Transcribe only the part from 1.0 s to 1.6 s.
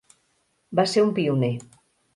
un pioner.